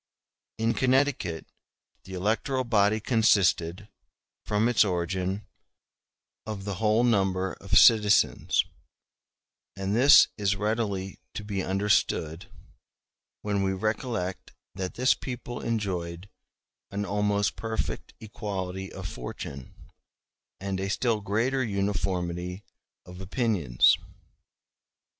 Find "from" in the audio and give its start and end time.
4.43-4.67